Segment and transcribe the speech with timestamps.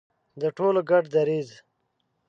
[0.41, 1.49] د ټولو ګډ دریځ.